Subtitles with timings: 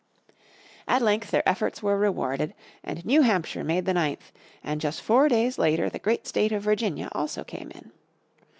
[0.87, 4.31] At length their efforts were rewarded and New Hampshire made the ninth,
[4.63, 7.91] and just four days later the great State of Virginia also came in.